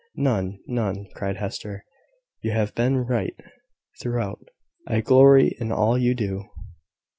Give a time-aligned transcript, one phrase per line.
[0.15, 1.85] "None, none," cried Hester.
[2.41, 3.35] "You have been right
[4.01, 4.43] throughout.
[4.87, 6.45] I glory in all you do."